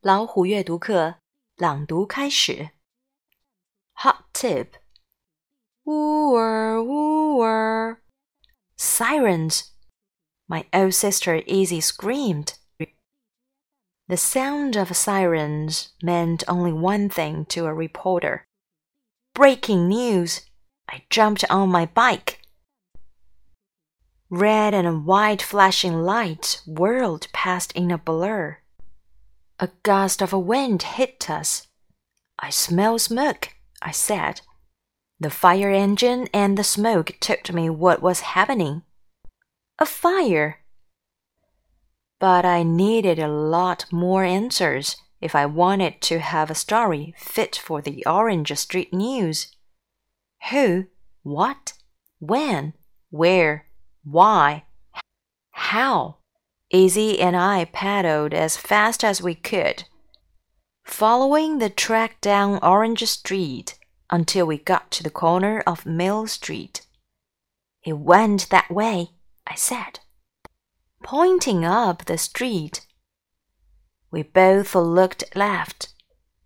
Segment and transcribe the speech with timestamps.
[0.00, 1.16] 老虎阅读课
[1.56, 2.70] 朗读开始。
[3.94, 4.74] Hot tip:
[5.82, 7.96] Wooer, wooer!
[8.76, 9.72] Sirens!
[10.46, 12.52] My old sister Izzy screamed.
[14.06, 18.44] The sound of sirens meant only one thing to a reporter.
[19.34, 20.42] Breaking news!
[20.86, 22.40] I jumped on my bike.
[24.30, 28.58] Red and white flashing lights whirled past in a blur.
[29.60, 31.66] A gust of a wind hit us.
[32.38, 34.42] I smell smoke, I said.
[35.18, 38.82] The fire engine and the smoke told me what was happening.
[39.80, 40.60] A fire!
[42.20, 47.56] But I needed a lot more answers if I wanted to have a story fit
[47.56, 49.56] for the Orange Street News.
[50.50, 50.86] Who?
[51.22, 51.72] What?
[52.20, 52.74] When?
[53.10, 53.66] Where?
[54.04, 54.64] Why?
[55.50, 56.18] How?
[56.70, 59.84] Izzy and I paddled as fast as we could,
[60.84, 63.78] following the track down Orange Street
[64.10, 66.86] until we got to the corner of Mill Street.
[67.84, 69.10] It went that way,
[69.46, 70.00] I said,
[71.02, 72.86] pointing up the street.
[74.10, 75.94] We both looked left,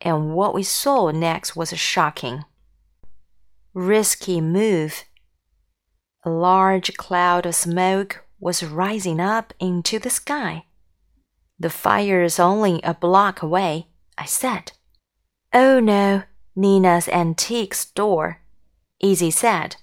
[0.00, 2.44] and what we saw next was a shocking.
[3.72, 5.04] Risky move.
[6.24, 10.66] A large cloud of smoke was rising up into the sky.
[11.58, 13.86] The fire is only a block away,
[14.18, 14.72] I said.
[15.54, 18.42] Oh no, Nina's antique store,
[19.00, 19.76] Izzy said.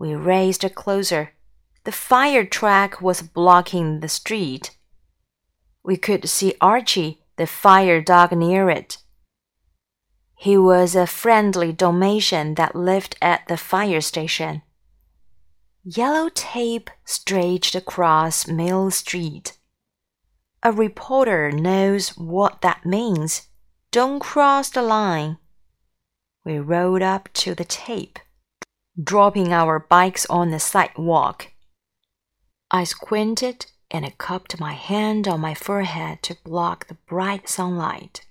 [0.00, 1.34] We raced closer.
[1.84, 4.76] The fire truck was blocking the street.
[5.84, 8.98] We could see Archie, the fire dog, near it.
[10.34, 14.62] He was a friendly Dalmatian that lived at the fire station.
[15.88, 19.56] Yellow tape stretched across Mill Street.
[20.60, 23.46] A reporter knows what that means.
[23.92, 25.38] Don't cross the line.
[26.44, 28.18] We rode up to the tape,
[29.00, 31.52] dropping our bikes on the sidewalk.
[32.68, 38.26] I squinted and I cupped my hand on my forehead to block the bright sunlight.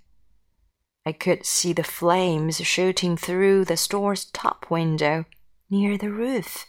[1.06, 5.24] I could see the flames shooting through the store's top window
[5.70, 6.66] near the roof.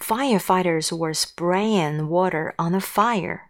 [0.00, 3.47] Firefighters were spraying water on the fire.